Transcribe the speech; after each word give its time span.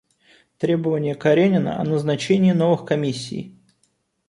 Требования 0.57 1.13
Каренина 1.13 1.79
о 1.79 1.83
назначении 1.83 2.53
новых 2.53 2.85
комиссий. 2.85 3.55